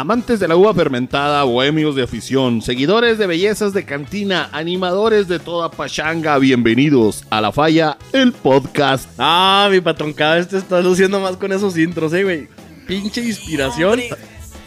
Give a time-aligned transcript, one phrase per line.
[0.00, 5.38] Amantes de la uva fermentada, bohemios de afición, seguidores de bellezas de cantina, animadores de
[5.38, 9.10] toda pachanga, bienvenidos a La Falla, el podcast.
[9.18, 12.48] Ah, mi patrón, cada vez te estás luciendo más con esos intros, eh, güey.
[12.86, 14.00] Pinche inspiración.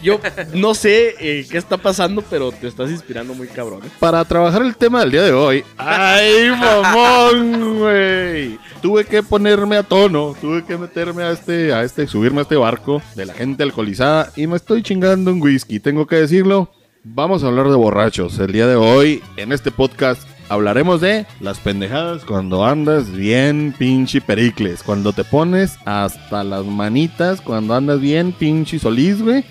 [0.04, 0.20] Yo
[0.54, 3.80] no sé eh, qué está pasando, pero te estás inspirando muy cabrón.
[3.86, 3.90] ¿eh?
[4.00, 8.60] Para trabajar el tema del día de hoy, ¡ay, mamón, güey!
[8.82, 12.58] Tuve que ponerme a tono, tuve que meterme a este, a este, subirme a este
[12.58, 16.70] barco de la gente alcoholizada y me estoy chingando un whisky, tengo que decirlo.
[17.06, 18.40] Vamos a hablar de borrachos.
[18.40, 24.22] El día de hoy, en este podcast, hablaremos de las pendejadas cuando andas bien pinche
[24.22, 24.84] pericles.
[24.84, 29.44] Cuando te pones hasta las manitas, cuando andas bien pinche solís, güey.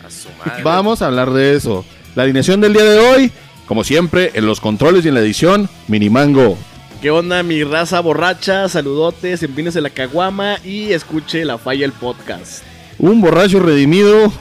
[0.63, 1.85] Vamos a hablar de eso.
[2.15, 3.33] La alineación del día de hoy,
[3.67, 6.57] como siempre, en los controles y en la edición, Minimango.
[7.01, 8.69] ¿Qué onda, mi raza borracha?
[8.69, 12.63] Saludotes, empínese la caguama y escuche La Falla el podcast.
[12.99, 14.33] Un borracho redimido,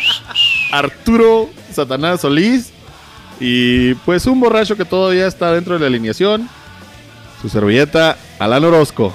[0.72, 2.72] Arturo Satanás Solís.
[3.40, 6.48] Y pues un borracho que todavía está dentro de la alineación.
[7.40, 9.14] Su servilleta, Alan Orozco.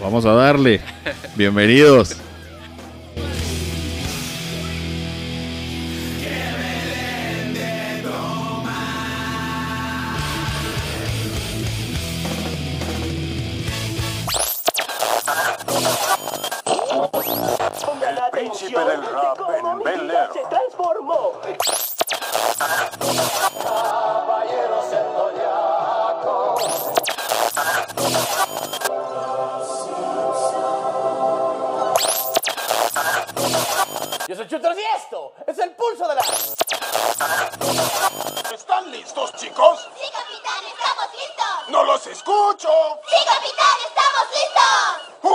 [0.00, 0.80] Vamos a darle.
[1.36, 2.16] Bienvenidos.
[42.28, 42.68] Escucho!
[43.08, 44.76] Sí, capitán, estamos listos.
[45.22, 45.26] ¡Uh!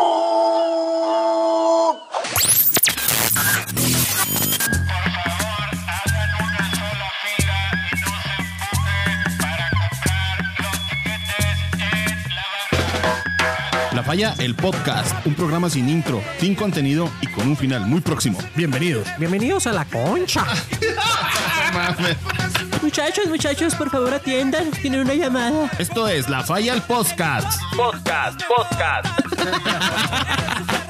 [13.93, 15.25] La Falla, el podcast.
[15.25, 18.39] Un programa sin intro, sin contenido y con un final muy próximo.
[18.55, 19.07] Bienvenidos.
[19.17, 20.45] Bienvenidos a la concha.
[22.83, 24.69] muchachos, muchachos, por favor atiendan.
[24.71, 25.71] Tienen una llamada.
[25.79, 27.61] Esto es La Falla, el podcast.
[27.75, 29.07] Podcast, podcast.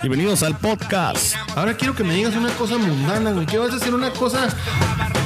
[0.02, 1.36] Bienvenidos al podcast.
[1.56, 3.46] Ahora quiero que me digas una cosa mundana, güey.
[3.46, 4.48] ¿Qué vas a hacer una cosa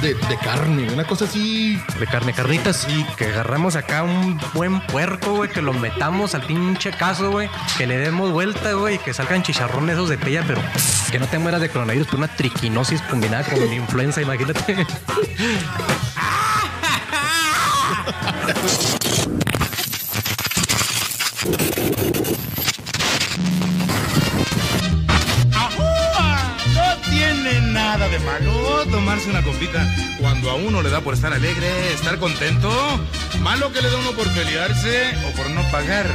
[0.01, 0.91] de, de carne?
[0.91, 1.81] Una cosa así.
[1.99, 2.85] De carne carnitas.
[2.89, 5.49] Y que agarramos acá un buen puerco, güey.
[5.49, 7.49] Que lo metamos al pinche caso, güey.
[7.77, 8.95] Que le demos vuelta, güey.
[8.95, 10.61] Y que salgan chicharrones esos de pella, pero
[11.11, 14.85] que no te mueras de coronavirus por una triquinosis combinada con influenza, imagínate.
[30.19, 32.69] Cuando a uno le da por estar alegre, estar contento.
[33.41, 36.05] Malo que le da uno por pelearse o por no pagar.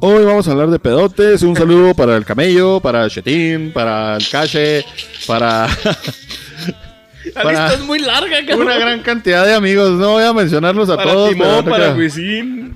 [0.00, 1.42] Hoy vamos a hablar de pedotes.
[1.42, 4.84] Un saludo para el camello, para Chetín, para el cache,
[5.26, 5.66] para
[7.34, 8.62] La lista es muy larga, cabrón.
[8.62, 9.90] una gran cantidad de amigos.
[9.92, 11.34] No voy a mencionarlos a Para todos.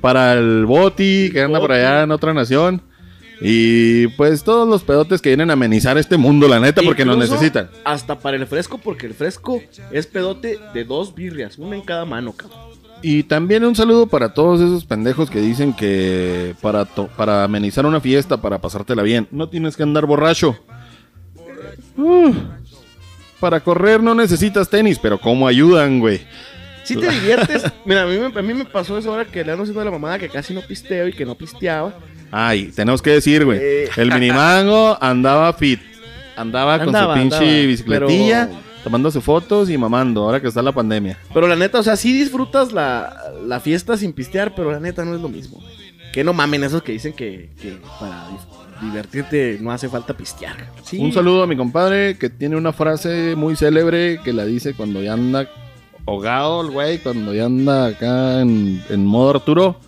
[0.03, 2.82] Para el Boti, que anda por allá en otra nación.
[3.41, 7.19] Y pues todos los pedotes que vienen a amenizar este mundo, la neta, porque nos
[7.19, 7.69] necesitan.
[7.84, 12.05] Hasta para el fresco, porque el fresco es pedote de dos birrias, una en cada
[12.05, 12.59] mano, cabrón.
[13.03, 17.84] Y también un saludo para todos esos pendejos que dicen que para, to- para amenizar
[17.84, 20.56] una fiesta, para pasártela bien, no tienes que andar borracho.
[21.97, 22.33] Uh,
[23.41, 26.23] para correr no necesitas tenis, pero ¿cómo ayudan, güey?
[26.84, 29.53] Si te diviertes, mira, a mí, me, a mí me pasó eso ahora que le
[29.53, 31.95] ando haciendo la mamada que casi no pisteo y que no pisteaba.
[32.31, 33.59] Ay, tenemos que decir, güey.
[33.62, 33.89] Eh.
[33.97, 35.81] El minimango andaba fit.
[36.37, 40.61] Andaba, Andaba, con su pinche andaba, bicicletilla, pero- tomándose fotos y mamando, ahora que está
[40.62, 41.17] la pandemia.
[41.33, 45.05] Pero la neta, o sea, sí disfrutas la, la fiesta sin pistear, pero la neta
[45.05, 45.62] no es lo mismo.
[46.12, 48.29] Que no mamen esos que dicen que, que para
[48.82, 50.56] divertirte no hace falta pistear.
[50.82, 50.99] Sí.
[50.99, 55.00] Un saludo a mi compadre que tiene una frase muy célebre que la dice cuando
[55.03, 55.49] ya anda
[56.06, 59.81] ahogado el güey, cuando ya anda acá en, en modo Arturo.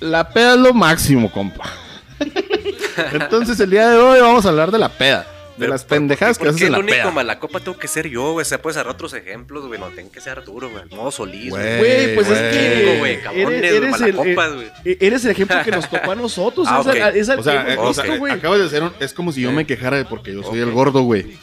[0.00, 1.70] La peda es lo máximo, compa.
[3.12, 5.26] Entonces el día de hoy vamos a hablar de la peda.
[5.56, 7.10] De Pero, las ¿por- pendejadas que haces en el la único peda.
[7.10, 8.42] malacopa tengo que ser yo, güey?
[8.42, 9.78] O sea, puedes agarrar otros ejemplos, güey.
[9.78, 10.84] No, tengo que ser Arturo, güey.
[10.90, 11.78] Modo Solís, Güey.
[11.78, 12.14] güey.
[12.14, 14.66] Pues es que güey, cabrones, eres, eres el, malacopas, eh, güey.
[14.86, 16.66] eh, eres el ejemplo que nos tocó a nosotros.
[16.70, 17.14] Ah, es al- ok.
[17.16, 18.32] es al O sea, que eh, hemos visto, güey.
[18.32, 20.70] acabas de hacer un- Es como si yo me quejara de porque yo soy el
[20.70, 21.36] gordo, güey.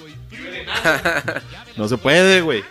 [1.78, 2.64] No se puede, güey.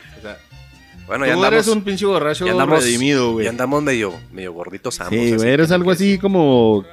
[1.07, 1.53] Bueno, tú ya andamos.
[1.53, 3.45] eres un pinche borracho ya andamos, redimido, güey.
[3.45, 5.15] Ya andamos medio, medio gorditos ambos.
[5.19, 6.85] Sí, güey, eres algo así como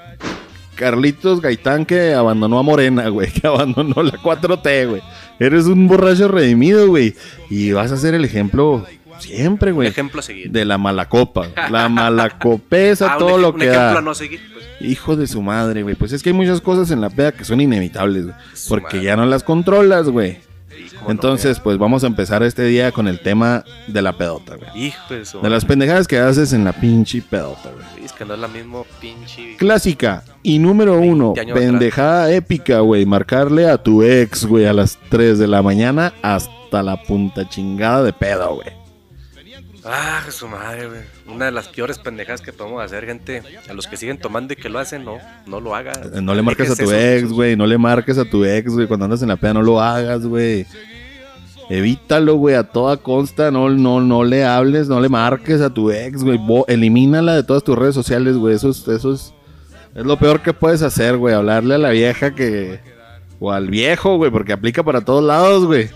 [0.76, 5.02] Carlitos Gaitán que abandonó a Morena, güey, que abandonó la 4T, güey.
[5.40, 7.16] Eres un borracho redimido, güey.
[7.50, 8.86] Y vas a ser el ejemplo
[9.20, 9.88] siempre, güey.
[9.88, 10.52] ejemplo a seguir.
[10.52, 11.48] De la mala copa.
[11.70, 13.98] La malacopesa, Ah, un todo lo que ejemplo da.
[13.98, 14.42] a no seguir.
[14.54, 14.66] Pues.
[14.82, 15.96] Hijo de su madre, güey.
[15.96, 18.36] Pues es que hay muchas cosas en la peda que son inevitables, güey.
[18.70, 19.04] Porque madre.
[19.04, 20.38] ya no las controlas, güey.
[21.08, 24.88] Entonces, pues vamos a empezar este día con el tema de la pedota, güey.
[24.88, 28.06] Hijo de su De las pendejadas que haces en la pinche pedota, güey.
[28.06, 29.56] Es que no es la mismo pinche.
[29.58, 31.66] Clásica y número uno, 20 años atrás.
[31.72, 33.06] pendejada épica, güey.
[33.06, 38.04] Marcarle a tu ex, güey, a las 3 de la mañana hasta la punta chingada
[38.04, 38.83] de pedo, güey.
[39.86, 41.02] Ah, su madre, güey.
[41.28, 43.44] Una de las peores pendejadas que podemos hacer, gente.
[43.70, 45.96] A los que siguen tomando y que lo hacen, no, no lo hagan.
[46.16, 46.96] Eh, No le marques a tu eso.
[46.96, 47.56] ex, güey.
[47.58, 48.88] No le marques a tu ex, güey.
[48.88, 50.66] Cuando andas en la peda, no lo hagas, güey.
[51.70, 53.52] Evítalo, güey, a toda consta.
[53.52, 56.40] No, no, no le hables, no le marques a tu ex, güey.
[56.68, 58.56] Elimínala de todas tus redes sociales, güey.
[58.56, 59.34] Eso es, eso es,
[59.96, 61.34] es lo peor que puedes hacer, güey.
[61.34, 62.80] Hablarle a la vieja que.
[63.40, 65.90] O al viejo, güey, porque aplica para todos lados, güey.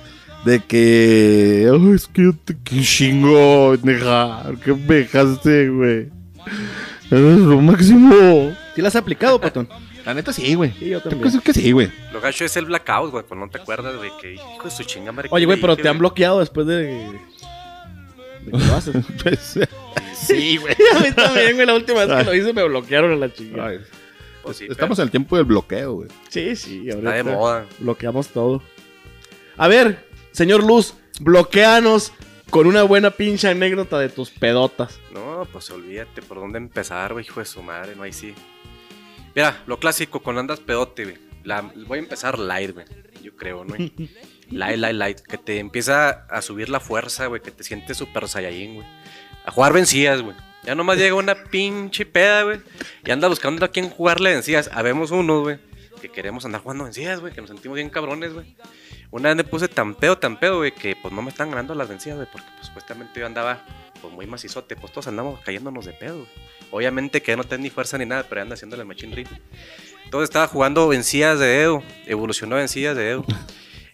[0.47, 1.69] De que.
[1.69, 4.55] "Ay, es que yo te que chingo, dejar.
[4.63, 6.07] Que me dejaste, güey.
[7.11, 8.55] Eres lo máximo.
[8.73, 9.67] ¿Sí la has aplicado, patón?
[10.05, 10.71] La neta sí, güey.
[10.79, 11.41] Sí, yo también.
[11.41, 11.91] que sí, güey.
[12.13, 13.25] Lo gacho es el blackout, güey.
[13.27, 14.09] Pues no te acuerdas, güey.
[14.21, 15.27] Que hijo de su chinga, madre.
[15.33, 16.77] Oye, ¿qué güey, pero te han bloqueado después de...
[16.77, 17.19] de
[18.45, 18.95] lo haces.
[19.21, 19.59] Pues,
[20.13, 20.73] sí, güey.
[20.95, 21.67] a mí también, güey.
[21.67, 23.81] La última vez que lo hice me bloquearon a la chingada.
[24.43, 26.09] Pues sí, Estamos pero en el tiempo del bloqueo, güey.
[26.29, 26.87] Sí, sí.
[26.87, 27.65] Está de ahorita moda.
[27.79, 28.63] Bloqueamos todo.
[29.57, 30.06] A ver,
[30.37, 32.13] señor Luz, bloqueanos
[32.51, 34.99] con una buena pinche anécdota de tus pedotas.
[35.11, 38.35] No, pues olvídate por dónde empezar, güey, hijo de su madre, no hay sí.
[39.35, 41.17] Mira, lo clásico con andas pedote, güey.
[41.43, 42.85] La- voy a empezar light, güey.
[43.23, 43.75] Yo creo, ¿no?
[44.51, 45.19] light, light, light.
[45.21, 47.41] Que te empieza a subir la fuerza, güey.
[47.41, 48.87] Que te sientes super saiyajin, güey.
[49.43, 50.35] A jugar vencidas, güey.
[50.63, 52.59] Ya nomás llega una pinche peda, güey.
[53.05, 54.69] Y anda buscando a quién jugarle vencidas.
[54.73, 55.57] Habemos unos, güey.
[56.01, 57.33] Que queremos andar jugando vencidas, güey.
[57.33, 58.55] Que nos sentimos bien cabrones, güey.
[59.17, 60.71] Una vez me puse tan pedo, tan pedo, güey.
[60.73, 62.27] Que pues no me están ganando las vencidas, güey.
[62.31, 63.59] Porque pues supuestamente yo andaba
[64.01, 64.75] pues muy macizote.
[64.75, 66.27] Pues todos andamos cayéndonos de pedo, güey.
[66.71, 69.27] Obviamente que no tenés ni fuerza ni nada, pero anda haciendo el machine ring.
[70.05, 71.83] Entonces estaba jugando vencidas de dedo.
[72.05, 73.25] Evolucionó vencidas de dedo.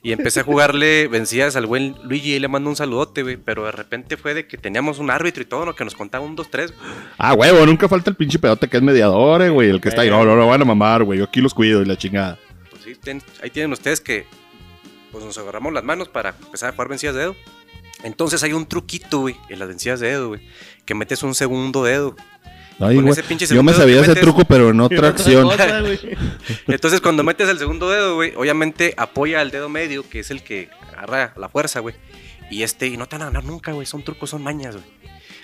[0.05, 3.37] Y empecé a jugarle vencidas al buen Luigi y le mando un saludote, güey.
[3.37, 5.75] Pero de repente fue de que teníamos un árbitro y todo, ¿no?
[5.75, 6.73] Que nos contaba un, dos, tres.
[7.17, 9.69] Ah, huevo, nunca falta el pinche pedote que es mediador, eh, güey.
[9.69, 11.19] El que está ahí, no, no, no van a mamar, güey.
[11.19, 12.37] Yo aquí los cuido y la chingada.
[12.69, 14.25] Pues sí, ten- ahí tienen ustedes que
[15.13, 17.35] pues nos agarramos las manos para empezar a jugar vencidas de dedo.
[18.03, 20.41] Entonces hay un truquito, güey, en las vencidas de dedo, güey.
[20.85, 22.17] Que metes un segundo dedo.
[22.79, 23.11] Ay, Con güey.
[23.11, 25.43] ese pinche Yo me sabía ese metes- truco, pero en otra acción.
[25.43, 25.81] Cosa.
[26.67, 30.43] Entonces cuando metes el segundo dedo, güey, obviamente apoya al dedo medio, que es el
[30.43, 31.95] que agarra la fuerza, güey.
[32.49, 33.85] Y este, y no te van a ganar nunca, güey.
[33.85, 34.85] Son trucos, son mañas, güey.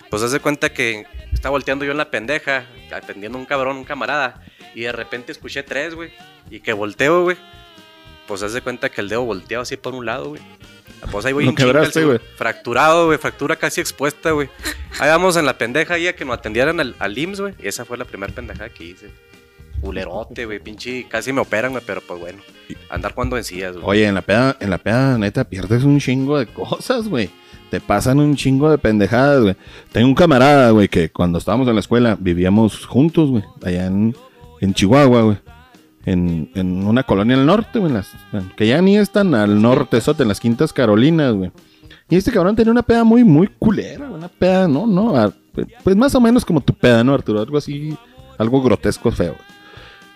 [0.10, 3.78] Pues haz de cuenta que estaba volteando yo en la pendeja, atendiendo a un cabrón,
[3.78, 4.44] un camarada.
[4.76, 6.12] Y de repente escuché tres, güey.
[6.50, 7.38] Y que volteo, güey.
[8.30, 10.42] Pues haz de cuenta que el dedo volteado así por un lado, güey.
[11.12, 12.20] Pues ahí güey.
[12.36, 13.18] Fracturado, güey.
[13.18, 14.48] Fractura casi expuesta, güey.
[15.00, 17.54] Ahí vamos en la pendeja ahí a que nos atendieran al, al IMSS, güey.
[17.58, 19.10] Y esa fue la primera pendejada que hice.
[19.82, 20.60] Culerote, güey.
[20.60, 21.08] Pinche.
[21.10, 21.84] Casi me operan, güey.
[21.84, 22.38] Pero pues bueno.
[22.92, 23.84] Andar cuando vencías, güey.
[23.88, 27.32] Oye, en la peda, en la peda, neta, pierdes un chingo de cosas, güey.
[27.72, 29.56] Te pasan un chingo de pendejadas, güey.
[29.92, 33.44] Tengo un camarada, güey, que cuando estábamos en la escuela vivíamos juntos, güey.
[33.64, 34.16] Allá en,
[34.62, 35.38] en Chihuahua, güey.
[36.12, 37.92] En, en una colonia al norte, güey.
[37.92, 38.12] en las-
[38.56, 41.52] Que ya ni están al norte, sote, en las Quintas Carolinas, güey.
[42.10, 45.32] Y este cabrón tenía una peda muy, muy culera, güey, una peda, no, no, a-
[45.84, 47.42] pues más o menos como tu peda, ¿no, Arturo?
[47.42, 47.96] Algo así,
[48.38, 49.60] algo grotesco, feo, güey.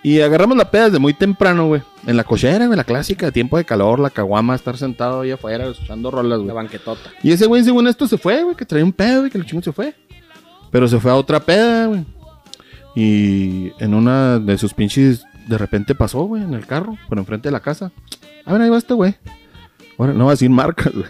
[0.02, 1.80] Y agarramos la peda desde muy temprano, güey.
[2.06, 5.66] En la cochera, güey, la clásica, tiempo de calor, la caguama, estar sentado ahí afuera,
[5.68, 6.54] escuchando rolas, La güey.
[6.56, 7.08] banquetota.
[7.22, 9.46] Y ese güey, según esto, se fue, güey, que traía un pedo, güey, que el
[9.46, 9.94] chingo se fue.
[10.70, 12.04] Pero se fue a otra peda, güey.
[12.94, 17.48] Y en una de sus pinches, de repente pasó, güey, en el carro, por enfrente
[17.48, 17.92] de la casa.
[18.44, 19.16] A ver, ahí va este güey.
[19.96, 21.06] No va a decir marcas, güey.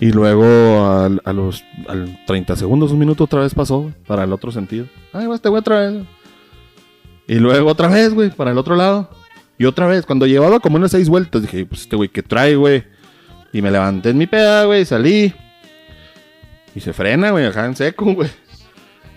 [0.00, 0.86] Y luego,
[1.24, 4.86] a, los al 30 segundos, un minuto, otra vez pasó, para el otro sentido.
[5.12, 6.06] Ahí va este güey otra vez.
[7.26, 9.10] Y luego otra vez, güey, para el otro lado.
[9.58, 12.56] Y otra vez, cuando llevaba como unas seis vueltas, dije, pues este güey, ¿qué trae,
[12.56, 12.84] güey?
[13.52, 15.34] Y me levanté en mi peda, güey, salí.
[16.74, 18.30] Y se frena, güey, acá en seco, güey.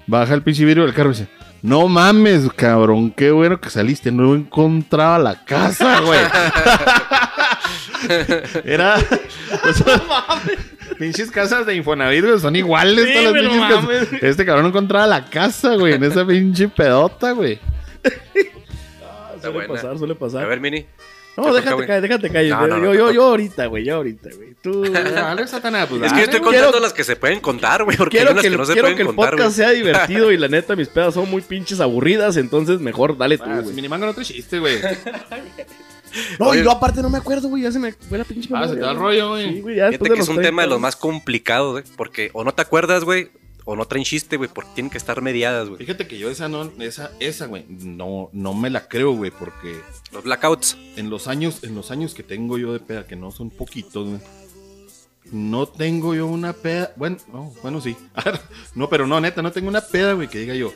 [0.05, 1.29] Baja el pinche vidrio del carro y dice,
[1.63, 4.11] no mames, cabrón, qué bueno que saliste.
[4.11, 6.19] No encontraba la casa, güey.
[8.65, 8.97] Era...
[8.97, 10.01] o sea,
[10.99, 13.83] pinches casas de Infonavit, güey, son iguales Sí, todas las no pinches casas.
[13.83, 14.23] mames.
[14.23, 17.59] Este cabrón no encontraba la casa, güey, en esa pinche pedota, güey.
[18.03, 19.73] Está Suele buena.
[19.73, 20.47] pasar, suele A pasar.
[20.47, 20.85] ver, Mini.
[21.35, 22.49] No, Te déjate caer, déjate caer.
[22.51, 24.53] No, no, no, yo, yo, yo ahorita, güey, yo ahorita, güey.
[24.61, 24.83] Tú.
[24.91, 27.97] Dale, Satanás, pues Es que yo estoy contando quiero- las que se pueden contar, güey,
[27.97, 30.31] porque hay Quiero unas que, no se quiero pueden que el contar, podcast sea divertido
[30.31, 33.73] y la neta, mis pedas son muy pinches aburridas, entonces mejor dale tú, Ah, güey.
[33.75, 34.77] Minimango no te chiste, güey.
[36.39, 36.61] No, Oye.
[36.61, 38.75] y yo aparte no me acuerdo, güey, ya se me fue la pinche Ah, se
[38.75, 39.19] te va el güey.
[39.19, 39.53] rollo, güey.
[39.55, 41.83] Sí, güey, ya después Fíjate que es un tema de 30, los más complicados, güey,
[41.97, 43.29] porque o no te acuerdas, güey,
[43.65, 45.79] o no traen chiste, güey, porque tienen que estar mediadas, güey.
[45.79, 49.79] Fíjate que yo esa no, esa, esa, güey, no, no me la creo, güey, porque
[50.11, 50.77] Los blackouts.
[50.95, 54.07] en los años, en los años que tengo yo de peda, que no son poquitos,
[54.07, 54.19] güey.
[55.31, 56.91] No tengo yo una peda.
[56.95, 57.95] Bueno, no, bueno, sí.
[58.75, 60.73] no, pero no, neta, no tengo una peda, güey, que diga yo.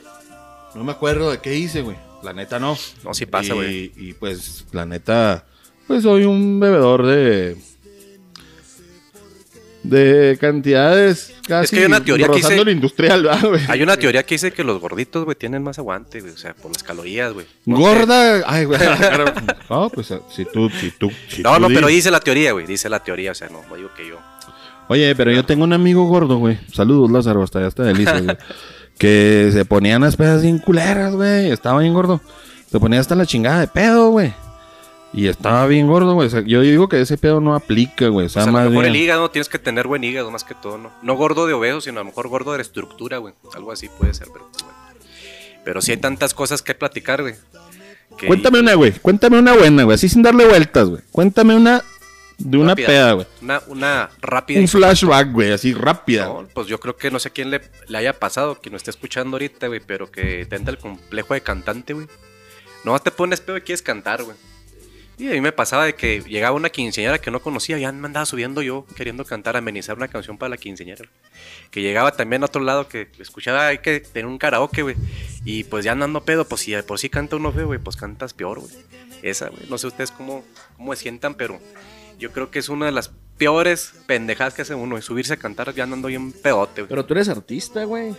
[0.74, 1.96] No me acuerdo de qué hice, güey.
[2.22, 2.76] La neta no.
[3.04, 3.92] No, sí pasa, Y- güey.
[3.96, 5.44] Y, pues, la neta,
[5.86, 7.56] pues soy un bebedor de.
[9.82, 11.64] De cantidades casi.
[11.64, 13.60] Es que hay una teoría que dice- lo industrial, ¿verdad, güey.
[13.68, 16.52] Hay una teoría que dice que los gorditos, güey, tienen más aguante, güey, o sea,
[16.54, 17.46] por las calorías, güey.
[17.64, 18.42] Gorda.
[18.46, 18.80] Ay, güey.
[19.70, 21.10] No, pues si tú, si tú.
[21.28, 23.48] si No, tú no, pero dices- dice la teoría, güey, dice la teoría, o sea,
[23.48, 24.18] no, digo que yo.
[24.88, 26.58] Oye, pero yo tengo un amigo gordo, güey.
[26.72, 28.36] Saludos, Lázaro, hasta allá está delicia, güey.
[28.98, 31.52] Que se ponían las pedas bien culeras, güey.
[31.52, 32.20] Estaba bien gordo.
[32.68, 34.32] Se ponía hasta la chingada de pedo, güey.
[35.12, 36.26] Y estaba bien gordo, güey.
[36.26, 38.26] O sea, yo digo que ese pedo no aplica, güey.
[38.26, 40.04] O sea, O sea, a lo más mejor bien- el hígado, tienes que tener buen
[40.04, 40.90] hígado más que todo, ¿no?
[41.02, 43.34] No gordo de obeso, sino a lo mejor gordo de estructura, güey.
[43.54, 44.78] Algo así puede ser, pero pues, bueno.
[45.64, 47.34] Pero sí hay tantas cosas que platicar, güey.
[48.18, 48.92] que- Cuéntame una, güey.
[48.92, 49.94] Cuéntame una buena, güey.
[49.94, 51.02] Así sin darle vueltas, güey.
[51.12, 51.82] Cuéntame una
[52.36, 52.86] de una rápida.
[52.88, 53.26] peda, güey.
[53.42, 54.60] Una, una rápida.
[54.60, 55.52] Un flashback, güey.
[55.52, 56.26] Así rápida.
[56.26, 58.90] No, pues yo creo que no sé quién le, le haya pasado, quien lo esté
[58.90, 62.08] escuchando ahorita, güey, pero que tenta el complejo de cantante, güey.
[62.84, 64.36] No te pones pedo y quieres cantar, güey.
[65.18, 68.06] Y a mí me pasaba de que llegaba una quinceañera que no conocía, ya me
[68.06, 71.08] andaba subiendo yo queriendo cantar, amenizar una canción para la quinceañera.
[71.70, 74.96] Que llegaba también a otro lado que escuchaba hay que tener un karaoke, güey.
[75.44, 78.32] Y pues ya andando pedo, pues si por sí canta uno feo, güey, pues cantas
[78.32, 78.72] peor, güey.
[79.22, 79.64] Esa, güey.
[79.68, 80.44] No sé ustedes cómo,
[80.76, 81.58] cómo se sientan, pero
[82.18, 85.36] yo creo que es una de las peores pendejadas que hace uno, y subirse a
[85.36, 86.88] cantar ya andando bien pedote, güey.
[86.88, 88.14] Pero tú eres artista, güey.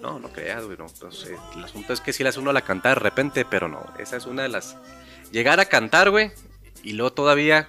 [0.00, 0.86] No, no creas, güey, no.
[1.56, 3.84] El asunto es que sí le hace uno a la cantar de repente, pero no.
[3.98, 4.76] Esa es una de las.
[5.32, 6.30] Llegar a cantar, güey,
[6.82, 7.68] y luego todavía.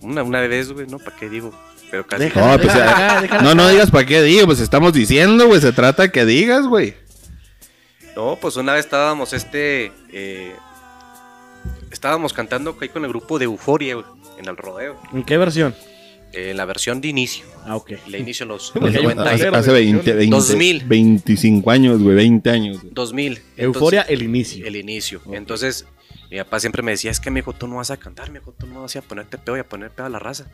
[0.00, 0.98] Una, una vez, güey, ¿no?
[0.98, 1.52] ¿Para qué digo?
[1.90, 2.24] Pero casi.
[2.24, 4.46] Déjala, No, pues, déjala déjala no, no digas para qué digo.
[4.46, 5.60] Pues estamos diciendo, güey.
[5.60, 6.94] Se trata que digas, güey.
[8.14, 9.92] No, pues una vez estábamos este.
[10.12, 10.54] eh,
[11.90, 14.06] estábamos cantando ahí con el grupo de Euforia, güey,
[14.38, 15.00] en el rodeo.
[15.12, 15.74] ¿En qué versión?
[16.32, 17.46] eh, la versión de inicio.
[17.64, 17.92] Ah, ok.
[18.08, 20.84] La inicio en los, un 90 y- Hace, hace 20, 20, 2000.
[20.84, 22.14] 25 años, güey.
[22.16, 22.80] 20 años.
[22.80, 22.92] güey.
[22.92, 23.42] 2000.
[23.56, 24.66] Euforia, el inicio.
[24.66, 25.22] el inicio.
[25.32, 25.86] Entonces,
[26.30, 28.66] mi papá siempre me decía, es que, mijo, tú no vas a cantar, mijo, tú
[28.66, 30.46] no vas a ponerte pedo y a poner pedo a la raza.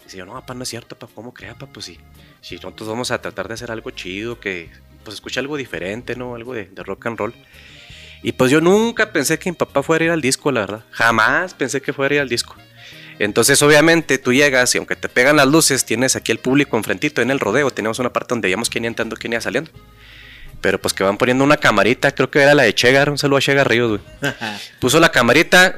[0.00, 1.72] Y decía no, papá, no es cierto, papá, ¿cómo crea, papá?
[1.72, 1.98] Pues sí,
[2.40, 4.70] si nosotros vamos a tratar de hacer algo chido, que,
[5.04, 6.34] pues, escuche algo diferente, ¿no?
[6.34, 7.34] Algo de, de rock and roll.
[8.22, 10.84] Y pues yo nunca pensé que mi papá fuera a ir al disco, la verdad.
[10.90, 12.56] Jamás pensé que fuera a ir al disco.
[13.18, 17.20] Entonces, obviamente, tú llegas y aunque te pegan las luces, tienes aquí el público enfrentito
[17.20, 17.70] en el rodeo.
[17.70, 19.70] Tenemos una parte donde veíamos quién iba entrando, quién iba saliendo.
[20.60, 23.38] Pero pues que van poniendo una camarita, creo que era la de Chegar, un saludo
[23.38, 24.34] a Chegar Ríos, güey.
[24.80, 25.76] Puso la camarita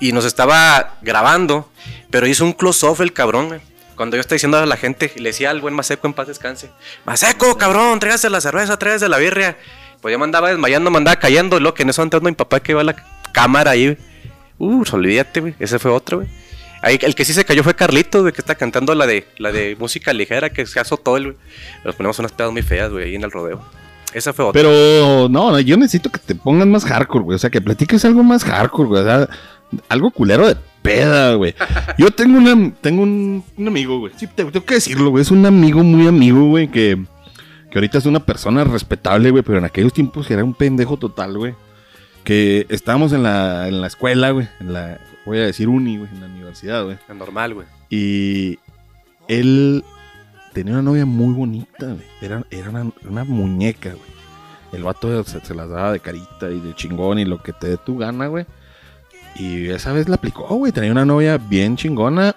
[0.00, 1.70] y nos estaba grabando,
[2.10, 3.60] pero hizo un close-off el cabrón, güey.
[3.94, 6.70] Cuando yo estaba diciendo a la gente, le decía al buen Maseco en paz descanse,
[7.04, 9.56] Maseco, cabrón, tráigase la cerveza, tráigase la birria.
[10.00, 12.60] Pues yo me andaba desmayando, me andaba cayendo, lo que en eso entrando mi papá
[12.60, 12.96] que va a la
[13.32, 13.96] cámara ahí.
[14.58, 16.28] Uh, olvídate, güey, ese fue otro, güey.
[16.80, 19.52] Ahí, el que sí se cayó fue Carlitos, güey, que está cantando la de, la
[19.52, 21.36] de música ligera, que se azotó el, güey.
[21.84, 23.64] Nos ponemos unas pedas muy feas, güey, ahí en el rodeo.
[24.14, 24.60] Esa fue otra.
[24.60, 27.36] Pero no, yo necesito que te pongas más hardcore, güey.
[27.36, 29.02] O sea, que platiques algo más hardcore, güey.
[29.02, 29.28] O sea,
[29.88, 31.54] algo culero de peda, güey.
[31.98, 34.12] Yo tengo una, tengo un, un amigo, güey.
[34.16, 35.22] Sí, te- tengo que decirlo, güey.
[35.22, 37.02] Es un amigo muy amigo, güey, que,
[37.70, 39.42] que ahorita es una persona respetable, güey.
[39.42, 41.54] Pero en aquellos tiempos era un pendejo total, güey.
[42.24, 44.48] Que estábamos en la, en la escuela, güey.
[44.60, 46.10] En la, voy a decir uni, güey.
[46.12, 46.98] En la universidad, güey.
[47.16, 47.66] Normal, güey.
[47.88, 48.58] Y
[49.28, 49.84] él
[50.52, 52.06] tenía una novia muy bonita, güey.
[52.20, 54.12] Era, era una, muñeca, güey.
[54.72, 57.76] El vato se, las daba de carita y de chingón y lo que te dé
[57.76, 58.46] tu gana, güey.
[59.36, 60.72] Y esa vez la aplicó, güey.
[60.72, 62.36] Tenía una novia bien chingona.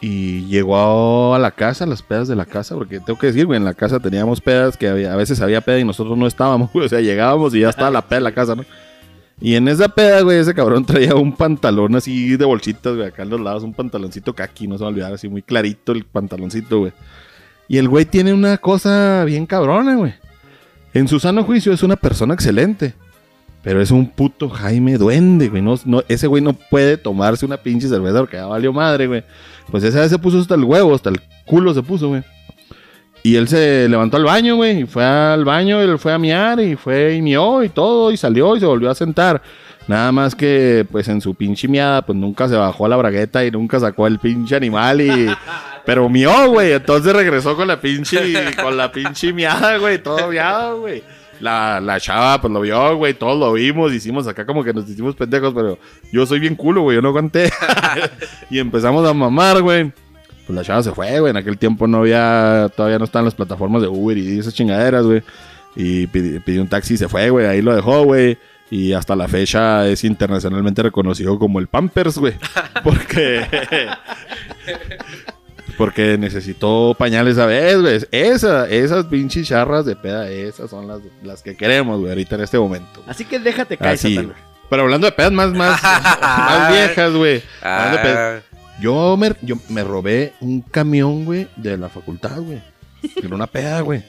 [0.00, 3.46] Y llegó a la casa, a las pedas de la casa, porque tengo que decir,
[3.46, 6.70] güey, en la casa teníamos pedas que a veces había peda y nosotros no estábamos.
[6.74, 8.64] O sea, llegábamos y ya estaba la peda en la casa, ¿no?
[9.40, 13.22] Y en esa peda, güey, ese cabrón traía un pantalón así de bolsitas, güey, acá
[13.22, 16.04] en los lados, un pantaloncito kaki, no se va a olvidar, así muy clarito el
[16.04, 16.92] pantaloncito, güey.
[17.68, 20.14] Y el güey tiene una cosa bien cabrona, güey.
[20.94, 22.94] En su sano juicio es una persona excelente.
[23.62, 25.62] Pero es un puto Jaime Duende, güey.
[25.62, 25.76] No,
[26.08, 29.24] ese güey no puede tomarse una pinche cerveza porque ya valió madre, güey.
[29.70, 32.22] Pues esa vez se puso hasta el huevo, hasta el culo se puso, güey.
[33.28, 36.60] Y él se levantó al baño, güey, y fue al baño, él fue a miar
[36.60, 39.42] y fue y mió y todo, y salió y se volvió a sentar.
[39.86, 43.44] Nada más que, pues en su pinche miada, pues nunca se bajó a la bragueta
[43.44, 45.28] y nunca sacó el pinche animal y...
[45.84, 48.18] Pero mió, güey, entonces regresó con la pinche,
[48.62, 51.02] con la pinche miada, güey, todo miado, güey.
[51.40, 54.88] La, la chava, pues lo vio, güey, todos lo vimos, hicimos acá como que nos
[54.88, 55.78] hicimos pendejos, pero
[56.12, 57.50] yo soy bien culo, güey, yo no aguanté.
[58.50, 59.92] y empezamos a mamar, güey.
[60.48, 61.30] Pues la chava se fue, güey.
[61.30, 65.04] En aquel tiempo no había, todavía no estaban las plataformas de Uber y esas chingaderas,
[65.06, 65.22] güey.
[65.76, 67.46] Y pidi- pidió un taxi y se fue, güey.
[67.46, 68.36] Ahí lo dejó, güey.
[68.70, 72.34] Y hasta la fecha es internacionalmente reconocido como el Pampers, güey.
[72.82, 73.46] Porque.
[75.76, 78.00] Porque necesitó pañales a vez, güey.
[78.10, 82.40] Esa, esas pinches charras de peda, esas son las, las que queremos, güey, ahorita en
[82.40, 83.02] este momento.
[83.06, 84.28] Así que déjate caer, güey.
[84.68, 85.80] Pero hablando de pedas más, más,
[86.20, 87.42] más viejas, güey.
[87.62, 88.42] Hablando de pedas.
[88.42, 88.47] Ah,
[88.80, 92.62] Yo me, yo me robé un camión, güey, de la facultad, güey.
[93.22, 94.02] Era una peda, güey.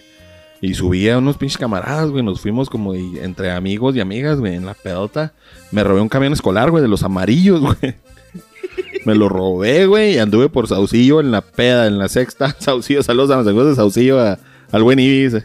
[0.62, 2.24] Y subí a unos pinches camaradas, güey.
[2.24, 5.34] Nos fuimos como entre amigos y amigas, güey, en la pedota.
[5.72, 7.96] Me robé un camión escolar, güey, de los amarillos, güey.
[9.06, 12.56] Me lo robé, güey, y anduve por Saucillo en la peda, en la sexta.
[12.60, 15.44] Saucillo, saludos a los amigos de Saucillo, al buen Ibis, eh,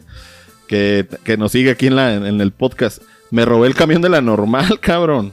[0.66, 3.02] que, que nos sigue aquí en, la, en el podcast.
[3.30, 5.32] Me robé el camión de la normal, cabrón.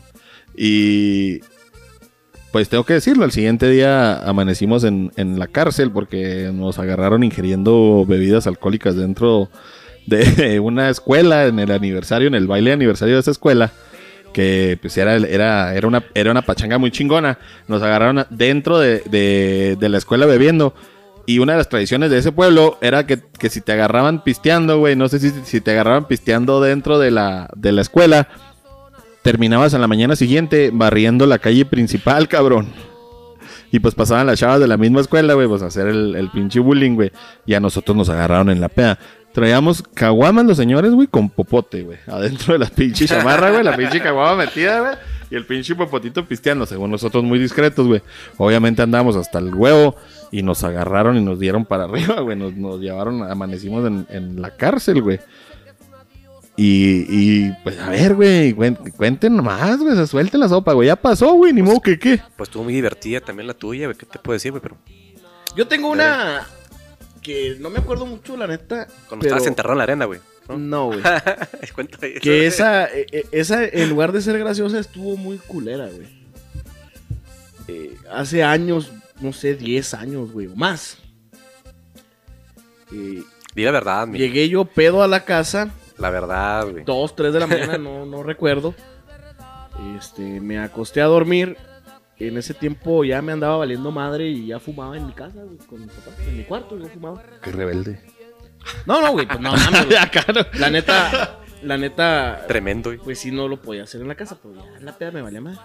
[0.56, 1.40] Y
[2.52, 7.24] pues tengo que decirlo, al siguiente día amanecimos en, en la cárcel porque nos agarraron
[7.24, 9.50] ingiriendo bebidas alcohólicas dentro
[10.06, 13.72] de una escuela, en el aniversario, en el baile de aniversario de esa escuela,
[14.34, 17.38] que pues era, era, era, una, era una pachanga muy chingona.
[17.68, 20.74] Nos agarraron dentro de, de- de la escuela bebiendo.
[21.26, 24.80] Y una de las tradiciones de ese pueblo era que, que si te agarraban pisteando,
[24.80, 28.28] güey, no sé si, si te agarraban pisteando dentro de la, de la escuela,
[29.22, 32.68] terminabas en la mañana siguiente barriendo la calle principal, cabrón.
[33.72, 36.30] Y pues pasaban las chavas de la misma escuela, güey, pues a hacer el, el
[36.30, 37.12] pinche bullying, güey.
[37.46, 39.00] Y a nosotros nos agarraron en la peda.
[39.34, 41.98] Traíamos caguamas los señores, güey, con popote, güey.
[42.08, 44.96] Adentro de la pinche chamarra, güey, la pinche caguama metida, güey.
[45.30, 48.02] Y el pinche popotito pisteando, según nosotros muy discretos, güey.
[48.36, 49.96] Obviamente andamos hasta el huevo
[50.30, 52.38] y nos agarraron y nos dieron para arriba, güey.
[52.38, 55.22] Nos, nos llevaron, amanecimos en, en la cárcel, güey.
[56.58, 60.88] Y, y, pues a ver, güey, cuen- cuenten más, güey, se suelte la sopa, güey.
[60.88, 62.22] Ya pasó, güey, ni modo que qué.
[62.36, 63.98] pues estuvo muy divertida también la tuya, güey.
[63.98, 64.62] ¿Qué te puedo decir, güey?
[64.62, 64.78] Pero
[65.56, 66.46] Yo tengo una
[67.22, 68.88] que no me acuerdo mucho, la neta.
[69.08, 70.20] cuando pero- estabas enterrado en la arena, güey.
[70.50, 70.58] ¿no?
[70.58, 71.00] No, güey.
[71.76, 75.88] Cuéntame eso, Que esa, eh, eh, esa, en lugar de ser graciosa, estuvo muy culera,
[75.88, 76.08] güey.
[77.70, 80.98] Eh, hace años, no sé, 10 años, güey, o más.
[82.92, 83.24] Eh,
[83.56, 84.18] Di la verdad, mi.
[84.18, 85.70] llegué yo pedo a la casa,
[86.02, 86.84] La verdad, güey.
[86.84, 88.74] 2, 3 de la mañana, no, no recuerdo.
[89.98, 91.58] Este, me acosté a dormir.
[92.18, 95.58] En ese tiempo ya me andaba valiendo madre y ya fumaba en mi casa, güey,
[95.58, 96.12] con mi papá.
[96.28, 97.24] En mi cuarto yo fumaba.
[97.42, 98.00] Qué rebelde.
[98.86, 99.86] No, no, güey, pues no mames.
[99.88, 100.46] güey.
[100.60, 103.00] La neta, la neta, Tremendo, güey.
[103.00, 105.42] pues sí no lo podía hacer en la casa, pero ya la peda me valía
[105.42, 105.58] más.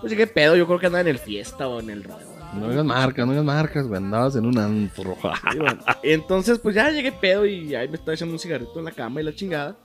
[0.00, 2.35] Pues llegué pedo, yo creo que andaba en el fiesta o en el radio.
[2.54, 3.98] No digas marcas, no digas marcas, güey.
[3.98, 5.16] Andabas en un antro.
[5.52, 5.78] Sí, bueno.
[6.02, 9.20] Entonces, pues ya llegué pedo y ahí me estaba echando un cigarrito en la cama
[9.20, 9.76] y la chingada.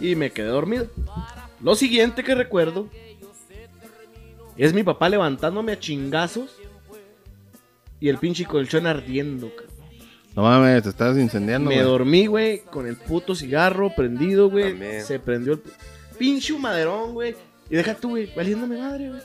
[0.00, 0.88] Y me quedé dormido.
[1.60, 2.88] Lo siguiente que recuerdo
[4.56, 6.56] es mi papá levantándome a chingazos
[8.00, 9.74] y el pinche colchón ardiendo, cabrón.
[10.34, 11.86] No mames, te estás incendiando, Me güey.
[11.86, 14.70] dormí, güey, con el puto cigarro prendido, güey.
[14.70, 15.04] También.
[15.04, 15.62] Se prendió el
[16.18, 17.36] pinche humaderón, güey.
[17.70, 19.20] Y deja tú, güey, valiéndome madre, güey.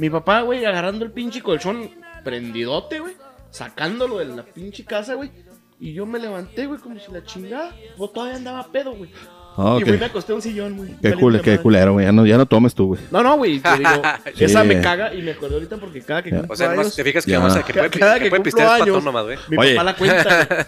[0.00, 1.90] Mi papá, güey, agarrando el pinche colchón
[2.24, 3.14] prendidote, güey.
[3.50, 5.30] Sacándolo de la pinche casa, güey.
[5.78, 7.74] Y yo me levanté, güey, como si la chingada.
[7.96, 9.10] Pues todavía andaba pedo, güey.
[9.56, 10.94] Ah, Y me acosté en un sillón, güey.
[11.02, 12.06] Qué, cule, qué culero, güey.
[12.06, 13.00] Ya no, ya no tomes tú, güey.
[13.10, 13.90] No, no, güey, te digo,
[14.36, 14.44] Sí.
[14.44, 17.04] esa me caga y me acuerdo ahorita porque cada que O sea, años, más te
[17.04, 17.40] fijas que, Ya.
[17.40, 19.38] más, que puede, Cada que que puede pistear es nomás, güey.
[19.48, 19.74] mi Oye.
[19.74, 20.64] papá la cuenta, güey.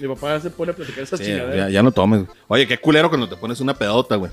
[0.00, 1.56] Mi papá se pone a platicar esas Sí, chingaderas.
[1.56, 2.24] ya, ya no tomes.
[2.26, 2.38] güey.
[2.48, 4.30] Oye, qué culero cuando te pones una pedota, güey.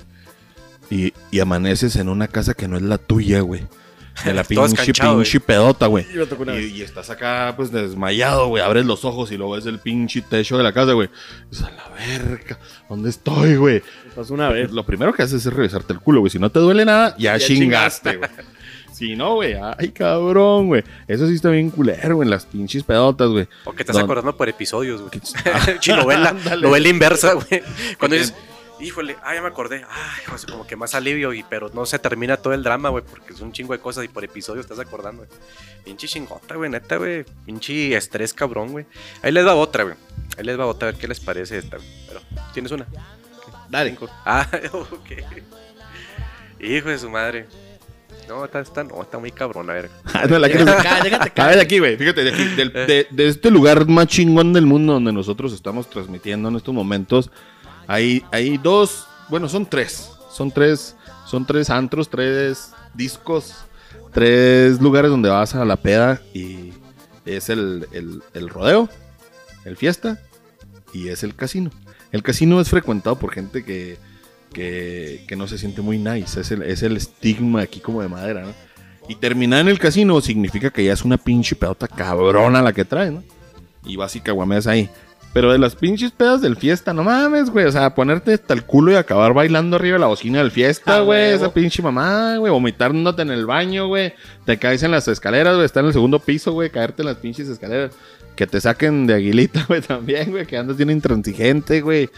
[0.91, 3.61] Y, y amaneces en una casa que no es la tuya, güey.
[4.23, 4.43] De la
[5.23, 6.05] pinche, pedota, güey.
[6.71, 8.63] Y estás acá, pues, desmayado, güey.
[8.63, 11.09] Abres los ojos y lo ves el pinche techo de la casa, güey.
[11.49, 13.81] Dices, a la verga, ¿dónde estoy, güey?
[14.29, 14.71] Una vez.
[14.71, 16.29] Lo primero que haces es revisarte el culo, güey.
[16.29, 18.29] Si no te duele nada, ya, Ya chingaste, güey.
[18.93, 20.83] Si no, güey, ay, cabrón, güey.
[21.07, 23.47] Eso sí está bien culero, güey, en las pinches pedotas, güey.
[23.65, 25.11] O que te estás Don- acordando por episodios, güey.
[25.51, 25.73] Ah,
[26.03, 26.61] novela, ándale.
[26.61, 27.63] novela inversa, güey.
[27.97, 28.35] Cuando dices,
[28.83, 29.83] híjole, ah, ya me acordé.
[29.89, 33.03] Ay, pues como que más alivio, y, pero no se termina todo el drama, güey,
[33.03, 35.39] porque es un chingo de cosas y por episodio estás acordando, güey.
[35.83, 37.25] Pinche chingota, güey, neta, güey.
[37.45, 38.85] Pinche estrés, cabrón, güey.
[39.21, 39.95] Ahí les va otra, güey.
[40.37, 41.89] Ahí les va otra, a ver qué les parece esta, güey.
[42.07, 42.21] Pero,
[42.53, 42.85] ¿tienes una?
[43.69, 43.89] Dale.
[43.91, 44.09] Cinco.
[44.25, 45.11] Ah, ok.
[46.59, 47.47] Hijo de su madre.
[48.27, 49.89] No, está, está, no, está muy cabrón, a ver.
[50.13, 51.43] Ah, no, la acá.
[51.43, 51.97] A ver, de aquí, güey.
[51.97, 55.89] Fíjate, de, aquí, del- de- de este lugar más chingón del mundo donde nosotros estamos
[55.89, 57.29] transmitiendo en estos momentos,
[57.87, 60.09] hay, hay dos, bueno, son tres.
[60.31, 60.95] Son tres,
[61.27, 63.53] son tres antros, tres discos,
[64.11, 66.73] tres lugares donde vas a la peda y
[67.25, 68.89] es el, el- el rodeo,
[69.65, 70.19] el fiesta
[70.93, 71.69] y es el casino.
[72.11, 73.97] El casino es frecuentado por gente que,
[74.53, 76.39] que, que no se siente muy nice.
[76.41, 78.53] Es el, es el estigma aquí como de madera, ¿no?
[79.07, 82.85] Y terminar en el casino significa que ya es una pinche pedota cabrona la que
[82.85, 83.23] trae, ¿no?
[83.85, 84.21] Y vas y
[84.67, 84.89] ahí.
[85.33, 87.65] Pero de las pinches pedas del fiesta, no mames, güey.
[87.65, 90.97] O sea, ponerte hasta el culo y acabar bailando arriba de la bocina del fiesta,
[90.97, 91.29] Ah, güey.
[91.31, 91.35] huevo.
[91.45, 92.51] Esa pinche mamá, güey.
[92.51, 94.13] Vomitándote en el baño, güey.
[94.45, 95.65] Te caes en las escaleras, güey.
[95.65, 96.69] Está en el segundo piso, güey.
[96.69, 97.93] Caerte en las pinches escaleras.
[98.35, 100.45] Que te saquen de aguilita, güey, también, güey.
[100.45, 102.09] Que andas bien intransigente, güey.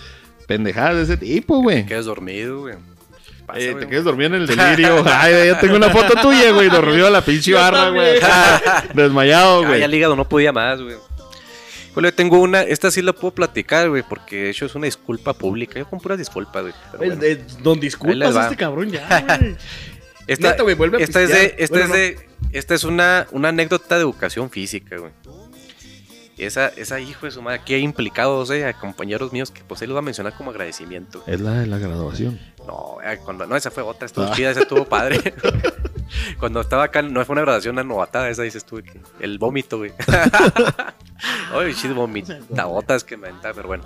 [0.46, 1.86] Pendejadas de ese tipo, güey.
[1.86, 2.76] Quedas dormido, güey.
[3.46, 5.04] Pasa, Eh, te quedas dormido en el delirio.
[5.10, 6.68] Ay, ya tengo una foto tuya, güey.
[6.70, 8.20] Dormido a la pinche Yo barra, güey.
[8.94, 9.80] Desmayado, güey.
[9.80, 10.96] ya el hígado no podía más, güey.
[11.96, 15.34] Híjole, tengo una, esta sí la puedo platicar, güey, porque de hecho es una disculpa
[15.34, 15.80] pública.
[15.80, 16.74] Yo con puras disculpas, güey.
[16.98, 17.24] bueno.
[17.24, 19.08] eh, Don disculpas este cabrón ya,
[19.40, 19.56] güey.
[20.28, 23.28] Esta, neta, güey, vuelve a esta es de, esta Bueno, es de, esta es una,
[23.32, 25.14] una anécdota de educación física, güey.
[26.38, 29.64] Y esa, esa hijo de su madre, aquí hay implicados, eh, a compañeros míos que
[29.64, 31.24] pues él los va a mencionar como agradecimiento.
[31.28, 32.38] Es la de la graduación.
[32.68, 34.34] No, eh, cuando, no, esa fue otra, estuvo Ah.
[34.36, 35.22] chida, esa estuvo padre.
[36.40, 38.82] cuando estaba acá, no fue una graduación, una novatada, esa dices tú,
[39.20, 39.94] el vómito, güey.
[41.54, 43.84] Ay, chis, vomitabotas que me aventaba, pero bueno.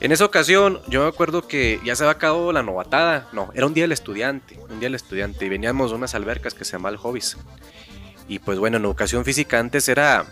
[0.00, 3.28] En esa ocasión, yo me acuerdo que ya se había acabado la novatada.
[3.32, 6.54] No, era un día del estudiante, un día del estudiante, y veníamos de unas albercas
[6.54, 7.36] que se llama Hobbies.
[8.26, 10.24] Y pues bueno, en educación física antes era,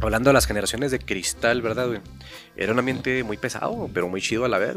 [0.00, 2.00] hablando de las generaciones de cristal, ¿verdad, güey?
[2.56, 4.76] Era un ambiente muy pesado, pero muy chido a la vez.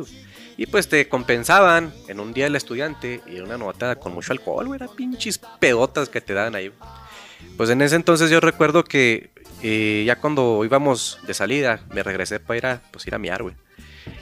[0.58, 4.32] Y pues te compensaban en un día del estudiante y era una novatada con mucho
[4.34, 4.78] alcohol, güey.
[4.82, 6.72] Era pinches pedotas que te daban ahí.
[7.56, 9.30] Pues en ese entonces yo recuerdo que
[9.62, 13.44] eh, ya cuando íbamos de salida, me regresé para ir a, pues, ir a miar,
[13.44, 13.56] güey.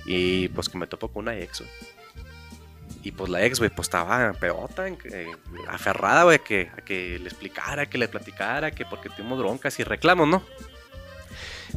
[0.06, 1.72] Y pues que me topo con una ex, güey.
[3.04, 5.32] Y pues la ex, güey, pues estaba pedota, en que-
[5.70, 9.84] aferrada, güey, que, a que le explicara, que le platicara, que porque tuvimos broncas y
[9.84, 10.42] reclamos, ¿no?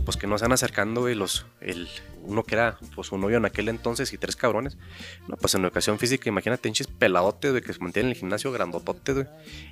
[0.05, 1.89] Pues que nos van acercando, güey, los, el,
[2.23, 4.77] uno que era, pues, su novio en aquel entonces y tres cabrones.
[5.29, 8.53] No, pues en educación física, imagínate, hinches peladotes, güey, que se mantienen en el gimnasio
[8.53, 9.27] grandototes, güey.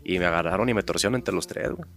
[0.05, 1.89] Y me agarraron y me torcieron entre los tres, güey.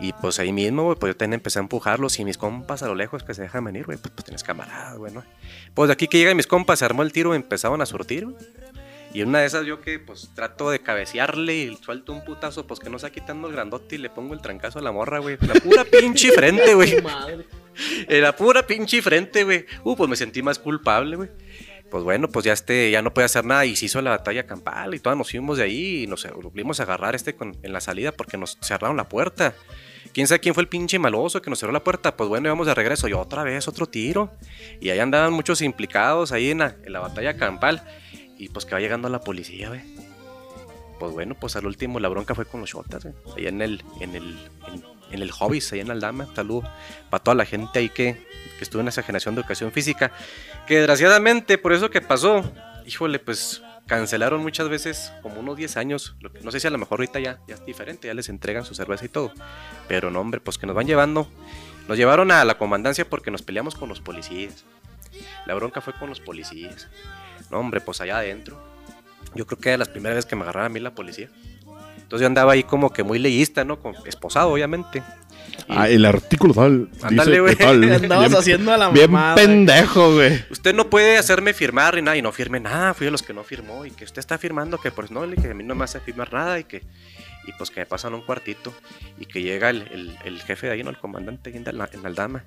[0.00, 2.88] Y pues ahí mismo, güey, pues yo también empecé a empujarlos y mis compas a
[2.88, 5.22] lo lejos que se dejan venir, güey, pues, pues tienes camaradas, güey, ¿no?
[5.74, 8.24] Pues de aquí que llegan mis compas, se armó el tiro y empezaron a surtir,
[8.24, 8.36] güey.
[9.14, 12.66] Y en una de esas yo que pues trato de cabecearle y suelto un putazo,
[12.66, 15.18] pues que no está quitando el grandote y le pongo el trancazo a la morra,
[15.18, 15.36] güey.
[15.40, 17.00] La pura pinche frente, güey.
[17.02, 17.44] Madre.
[18.08, 19.66] En la pura pinche frente, güey.
[19.84, 21.28] Uh, pues me sentí más culpable, güey.
[21.90, 24.46] Pues bueno, pues ya este, ya no puede hacer nada y se hizo la batalla
[24.46, 27.70] campal y todos nos fuimos de ahí y nos volvimos a agarrar este con- en
[27.74, 29.54] la salida porque nos cerraron la puerta.
[30.14, 32.16] ¿Quién sabe quién fue el pinche maloso que nos cerró la puerta?
[32.16, 34.32] Pues bueno, íbamos de regreso y otra vez otro tiro.
[34.80, 37.82] Y ahí andaban muchos implicados ahí en la, en la batalla campal.
[38.42, 39.82] Y pues que va llegando la policía, güey.
[40.98, 43.14] Pues bueno, pues al último la bronca fue con los shotas, güey.
[43.36, 46.26] Ahí en el, en el, en, en el Hobbies, ahí en Aldama.
[46.34, 46.68] Saludo
[47.08, 48.26] para toda la gente ahí que,
[48.58, 50.10] que estuvo en esa generación de educación física.
[50.66, 52.42] Que desgraciadamente, por eso que pasó,
[52.84, 56.16] híjole, pues cancelaron muchas veces como unos 10 años.
[56.42, 58.74] No sé si a lo mejor ahorita ya, ya es diferente, ya les entregan su
[58.74, 59.32] cerveza y todo.
[59.86, 61.28] Pero no, hombre, pues que nos van llevando.
[61.86, 64.64] Nos llevaron a la comandancia porque nos peleamos con los policías.
[65.46, 66.88] La bronca fue con los policías.
[67.52, 68.60] No, hombre, pues allá adentro.
[69.34, 71.28] Yo creo que era la primera vez que me agarraba a mí la policía.
[71.96, 73.78] Entonces yo andaba ahí como que muy leyista, ¿no?
[73.78, 75.02] Con, esposado, obviamente.
[75.68, 76.88] Y- Ah, el artículo tal.
[77.02, 77.56] Ándale, güey.
[77.62, 79.34] Andabas Bien- haciendo a la Bien mamada.
[79.36, 80.44] pendejo, güey.
[80.50, 83.32] Usted no puede hacerme firmar ni nada, y no firme nada, fui de los que
[83.32, 85.74] no firmó, y que usted está firmando que pues no, le- que a mí no
[85.74, 86.82] me hace firmar nada, y que,
[87.46, 88.72] y pues que me pasan un cuartito,
[89.18, 90.90] y que llega el, el- el jefe de ahí, ¿no?
[90.90, 92.44] El comandante ahí en, la, en Aldama,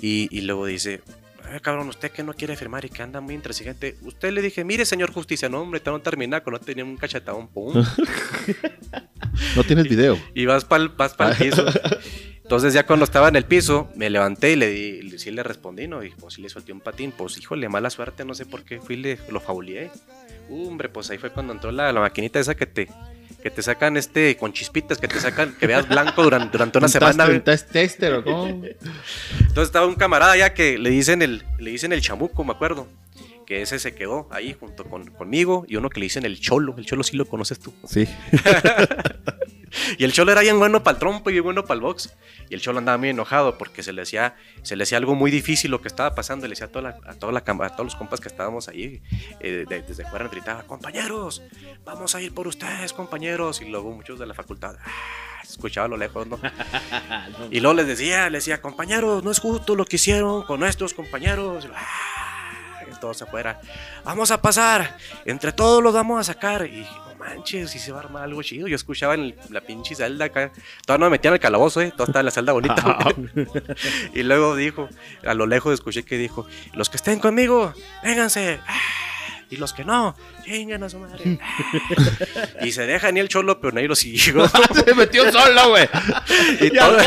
[0.00, 1.02] y, y luego dice,
[1.52, 4.64] "Eh, cabrón, usted que no quiere firmar y que anda muy intransigente, usted le dije,
[4.64, 7.74] mire señor justicia, no hombre, te no termina no tenía un cachetadón, pum,
[9.56, 10.18] No tienes video.
[10.34, 11.64] y vas para vas pa'l piso.
[12.42, 15.88] Entonces ya cuando estaba en el piso, me levanté y le di, sí le respondí,
[15.88, 16.04] ¿no?
[16.04, 18.80] Y pues sí le solté un patín, pues híjole, mala suerte, no sé por qué
[18.80, 19.90] fui y le, lo fabuleé.
[20.48, 22.88] Hombre, pues ahí fue cuando entró la, la maquinita esa que te,
[23.46, 26.86] que te sacan este, con chispitas, que te sacan, que veas blanco durante, durante una
[26.88, 27.26] Un semana.
[27.26, 28.46] un test tester, ¿o cómo?
[28.48, 32.88] Entonces estaba un camarada ya que le dicen el, le dicen el chamuco, me acuerdo.
[33.46, 36.74] Que ese se quedó ahí junto con, conmigo y uno que le dicen el cholo.
[36.76, 37.72] El cholo sí lo conoces tú.
[37.88, 38.08] Sí.
[39.98, 42.12] Y el cholo era bien bueno para el trompo y bien bueno para el box.
[42.48, 45.30] Y el cholo andaba muy enojado porque se le hacía, se le hacía algo muy
[45.30, 46.46] difícil lo que estaba pasando.
[46.46, 48.28] Y le decía a, toda la- a, toda la, cam- a todos los compas que
[48.28, 49.02] estábamos ahí,
[49.40, 51.42] eh, de- desde fuera gritaba, compañeros,
[51.84, 53.60] vamos a ir por ustedes, compañeros.
[53.60, 56.38] Y luego muchos de la facultad, "Ah", escuchaba a lo lejos, ¿no?
[57.50, 60.94] Y luego les decía, les decía, compañeros, no es justo lo que hicieron con nuestros
[60.94, 61.64] compañeros.
[61.64, 63.60] Y, "Ah", y todos afuera,
[64.04, 66.66] vamos a pasar, entre todos los vamos a sacar.
[66.66, 66.86] Y
[67.26, 68.68] manches, si se va a armar algo chido.
[68.68, 70.52] Yo escuchaba en el- la pinche celda acá,
[70.84, 72.98] todavía no me metían al calabozo, eh, todavía estaba en la celda bonita.
[74.14, 74.88] y luego dijo,
[75.24, 78.60] a lo lejos escuché que dijo, los que estén conmigo, vénganse.
[78.66, 78.78] Ah,
[79.48, 81.38] Y los que no, chingan a su madre.
[81.40, 82.64] Ah.
[82.64, 84.44] Y se deja ni el cholo, pero nadie lo siguió.
[84.84, 85.88] Se metió solo, güey.
[86.60, 86.98] y todo,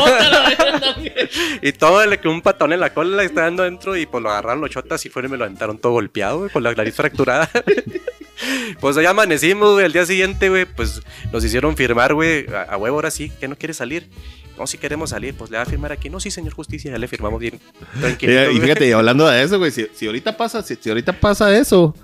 [1.60, 4.30] y todo le quedó un patón en la cola, está dando dentro y pues lo
[4.30, 6.94] agarraron los chotas y fueron y me lo aventaron todo golpeado, güey, con la nariz
[6.94, 7.50] fracturada.
[8.80, 12.76] Pues allá amanecimos, güey, el día siguiente, güey, pues nos hicieron firmar, güey, a, a
[12.76, 14.08] huevo ahora sí, que no quiere salir.
[14.58, 16.10] No, si queremos salir, pues le va a firmar aquí.
[16.10, 17.58] No, sí, señor justicia, ya le firmamos bien.
[17.98, 18.50] Tranquilo.
[18.52, 21.94] Y, fíjate, hablando de eso, güey, si, si ahorita pasa, si, si ahorita pasa eso,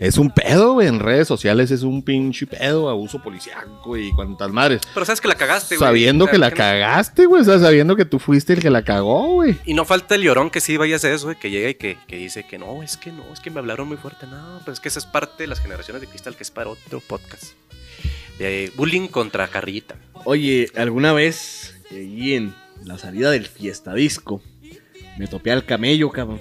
[0.00, 0.88] es un pedo, güey.
[0.88, 4.80] En redes sociales es un pinche pedo, abuso policiaco y cuantas madres.
[4.94, 5.86] Pero sabes que la cagaste, güey.
[5.86, 7.42] Sabiendo que la cagaste, güey.
[7.42, 9.58] O sea, sabiendo que tú fuiste el que la cagó, güey.
[9.66, 11.74] Y no falta el llorón que sí vaya a hacer eso, güey, que llega y
[11.74, 14.26] que, que dice que no, es que no, es que me hablaron muy fuerte.
[14.26, 16.70] No, pues es que esa es parte de las generaciones de cristal, que es para
[16.70, 17.52] otro podcast.
[18.38, 19.96] De bullying contra carrillita.
[20.24, 24.40] Oye, alguna vez ahí en la salida del fiesta disco
[25.18, 26.40] me topé al camello, cabrón.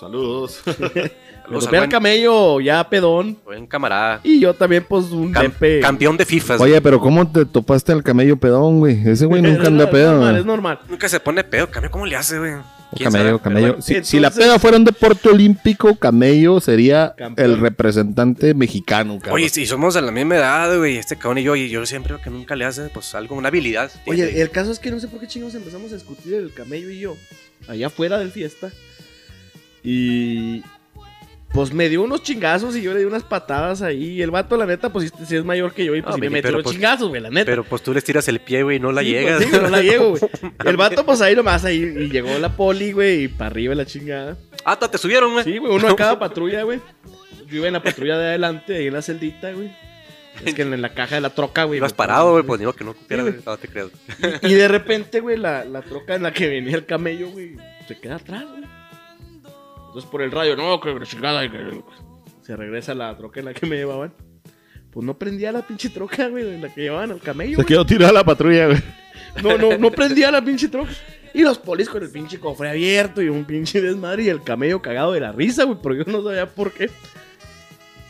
[0.00, 0.62] Saludos.
[1.48, 3.36] Me topé al camello ya pedón.
[3.44, 4.20] buen camarada.
[4.24, 5.80] Y yo también, pues, un Cam- nepe.
[5.80, 6.56] campeón de FIFA.
[6.58, 9.00] Oye, pero ¿cómo te topaste al camello pedón, güey?
[9.08, 10.10] Ese güey nunca anda Es pedo.
[10.12, 10.40] normal, güey.
[10.40, 10.78] es normal.
[10.88, 12.52] Nunca se pone pedo, camello, ¿cómo le hace, güey?
[12.54, 13.40] O ¿Quién Camello, sabe?
[13.40, 13.76] camello.
[13.82, 17.50] Si, la peda fuera un deporte olímpico, camello sería Campeón.
[17.50, 19.34] el representante mexicano, cabrón.
[19.34, 22.14] Oye, si somos de la misma edad, güey, este cabrón y yo, y yo siempre
[22.14, 23.90] veo que nunca le hace, pues, algo, una habilidad.
[24.06, 26.88] Oye, el caso es que no sé por qué chingos empezamos a discutir el camello
[26.90, 27.16] y yo.
[27.66, 28.70] Allá afuera del fiesta.
[29.82, 30.62] Y.
[31.56, 34.10] Pues me dio unos chingazos y yo le di unas patadas ahí.
[34.12, 36.20] Y el vato, la neta, pues si es mayor que yo y pues No, sí
[36.20, 37.46] me metió los pues, chingazos, güey, la neta.
[37.46, 39.42] Pero pues tú les tiras el pie, güey, y no la Sí, pues, llegas.
[39.42, 40.22] sí, no la llego, güey.
[40.66, 43.86] El vato, pues ahí nomás, ahí y llegó la poli, güey, y para arriba la
[43.86, 44.36] chingada.
[44.64, 45.44] ah, te subieron, güey.
[45.44, 46.78] Sí, güey, uno a cada patrulla, güey.
[47.48, 49.74] Yo iba en la patrulla de adelante, ahí en la celdita, güey.
[50.44, 51.78] Es que en la caja de la troca, güey.
[51.78, 53.36] Ibas me parado, güey, pues digo que no cupiera, Sí.
[53.46, 53.88] No te creas.
[54.42, 57.56] Y de repente, güey, la, la troca en la que venía el camello, güey,
[57.88, 58.64] se queda atrás, güey.
[59.96, 61.50] Entonces por el radio, no, que chingada.
[61.50, 61.80] que-
[62.42, 64.12] Se regresa la troca en la que me llevaban.
[64.90, 67.52] Pues no prendía la pinche troca, güey, en la que llevaban al camello.
[67.52, 67.66] Se güey.
[67.66, 68.82] quedó tirada la patrulla, güey.
[69.42, 70.90] No, no, no prendía la pinche troca.
[71.32, 74.82] Y los polis con el pinche cofre abierto y un pinche desmadre y el camello
[74.82, 76.90] cagado de la risa, güey, porque yo no sabía por qué.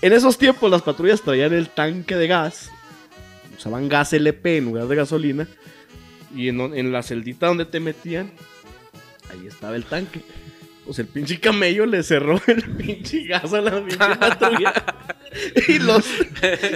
[0.02, 2.72] En esos tiempos las patrullas traían el tanque de gas.
[3.56, 5.46] Usaban gas LP en lugar de gasolina.
[6.34, 8.32] Y en, en la celdita donde te metían,
[9.30, 10.20] ahí estaba el tanque.
[10.86, 14.72] Pues el pinche camello le cerró el pinche gas a la pinche patrulla.
[15.68, 16.04] Y los,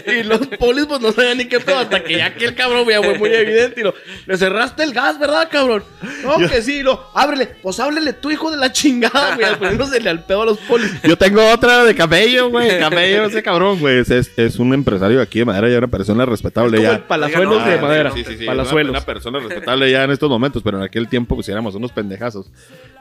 [0.07, 2.87] y los polis pues no sabían ni qué pedo hasta que ya que el cabrón
[2.89, 3.95] ya fue muy evidente y lo,
[4.27, 5.83] le cerraste el gas, ¿verdad, cabrón?
[6.25, 10.25] No, que sí, lo, ábrele, pues ábrele tú, hijo de la chingada, güey, poniéndosele al
[10.25, 10.91] pedo a los polis.
[11.03, 12.79] Yo tengo otra de camello, güey.
[12.79, 13.99] Camello, ese cabrón, güey.
[13.99, 16.97] Es, es- es un empresario aquí de madera y una persona respetable Como ya.
[16.97, 18.11] el palazuelos Oiga, de no, madera.
[18.13, 18.45] Sí, sí, sí.
[18.47, 18.91] Palazuelos.
[18.91, 21.93] Una, una persona respetable ya en estos momentos, pero en aquel tiempo pues éramos unos
[21.93, 22.51] pendejazos.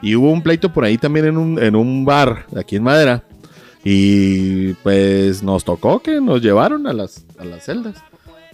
[0.01, 3.23] Y hubo un pleito por ahí también en un, en un bar aquí en Madera.
[3.83, 7.95] Y pues nos tocó que nos llevaron a las, a las celdas.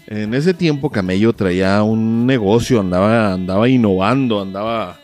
[0.07, 4.99] En ese tiempo Camello traía un negocio, andaba, andaba innovando, andaba...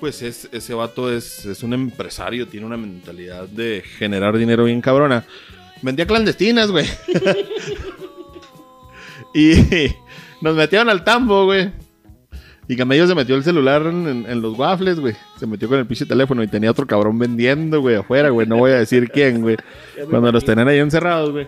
[0.00, 4.80] Pues es, ese vato es, es un empresario, tiene una mentalidad de generar dinero bien
[4.80, 5.24] cabrona.
[5.82, 6.86] Vendía clandestinas, güey.
[9.34, 9.54] y
[10.40, 11.70] nos metieron al tambo, güey.
[12.68, 15.14] Y Camello se metió el celular en- en los waffles, güey.
[15.44, 18.46] Se metió con el pinche teléfono y tenía otro cabrón vendiendo, güey, afuera, güey.
[18.46, 19.58] No voy a decir quién, güey.
[20.08, 21.46] Cuando los tenían ahí encerrados, güey.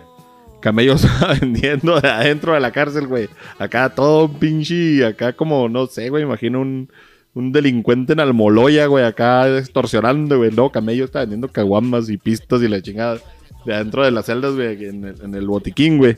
[0.59, 3.27] Camello estaba vendiendo de adentro de la cárcel, güey.
[3.57, 6.91] Acá todo pinche, acá como, no sé, güey, imagino un,
[7.33, 10.51] un delincuente en Almoloya, güey, acá extorsionando, güey.
[10.51, 13.17] No, Camello está vendiendo caguamas y pistas y la chingada.
[13.65, 16.17] De adentro de las celdas, güey, en el, en el botiquín, güey.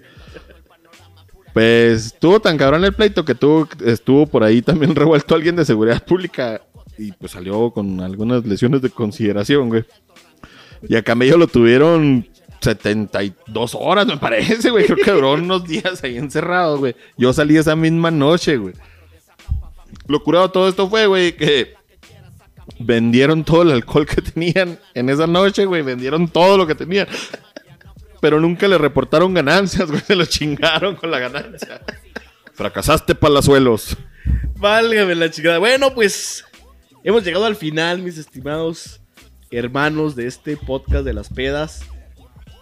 [1.53, 5.63] Pues estuvo tan cabrón el pleito que tuvo, estuvo por ahí también revuelto alguien de
[5.63, 6.61] seguridad pública
[6.99, 9.85] y pues salió con algunas lesiones de consideración, güey.
[10.87, 12.27] Y a Camello lo tuvieron
[12.59, 14.85] 72 horas, me parece, güey.
[14.85, 16.95] Creo que duró unos días ahí encerrado, güey.
[17.17, 18.73] Yo salí esa misma noche, güey.
[20.07, 21.73] Lo curado todo esto fue, güey, que
[22.79, 25.81] vendieron todo el alcohol que tenían en esa noche, güey.
[25.81, 27.07] Vendieron todo lo que tenían.
[28.19, 30.01] Pero nunca le reportaron ganancias, güey.
[30.01, 31.81] Se lo chingaron con la ganancia.
[32.53, 33.95] Fracasaste, palazuelos.
[34.57, 35.59] Válgame la chingada.
[35.59, 36.43] Bueno, pues
[37.03, 39.01] hemos llegado al final, mis estimados
[39.51, 41.81] hermanos de este podcast de las pedas,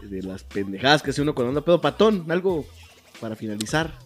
[0.01, 1.81] de las pendejadas que hace uno cuando anda pedo.
[1.81, 2.65] Patón, algo
[3.19, 3.97] para finalizar.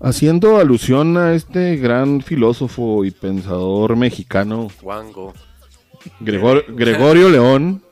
[0.00, 5.32] Haciendo alusión a este gran filósofo y pensador mexicano, Wango.
[6.20, 7.84] Gregor- Gregorio León,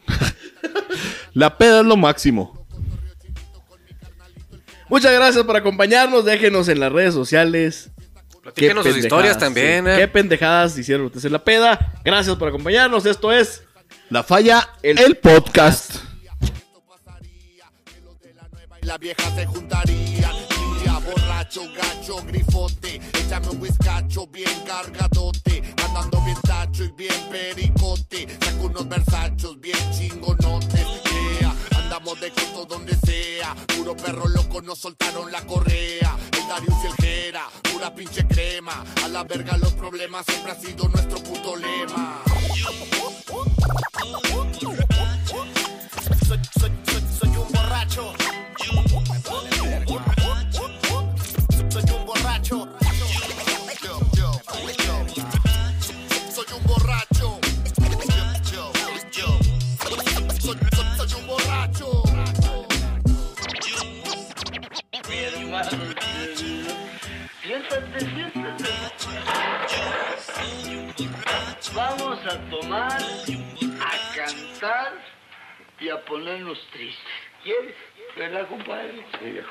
[1.33, 2.67] la peda es lo máximo.
[4.89, 6.25] Muchas gracias por acompañarnos.
[6.25, 7.91] Déjenos en las redes sociales.
[8.43, 9.91] Platíquenos sus historias también, sí.
[9.91, 9.97] eh.
[9.99, 12.01] ¿Qué pendejadas hicieron ustedes en la peda?
[12.05, 13.05] Gracias por acompañarnos.
[13.07, 13.63] Esto es.
[14.09, 15.97] La falla, El- el, podcast.
[18.83, 20.31] Y la vieja se juntaría.
[20.83, 23.01] Día borracho, gacho, grifote.
[23.25, 25.63] Échame un whiskacho bien cargadote.
[25.87, 28.27] Andando bien tacho y bien pericote.
[28.43, 30.87] Saco unos versachos bien chingonotes.
[31.41, 31.55] Yeah.
[31.79, 33.55] Andamos de costo donde sea.
[33.77, 36.17] Puro perro loco, nos soltaron la correa.
[36.33, 38.27] El Darius y el Jera, pura pinche
[38.71, 41.00] A la verga los problemas siempre ha sido nuestro
[72.27, 73.01] a tomar,
[73.81, 74.93] a cantar
[75.81, 76.99] y a ponernos tristes.
[77.43, 77.75] ¿Quieres?
[78.17, 79.05] ¿Verdad, compadre?
[79.19, 79.49] Sí, viejo.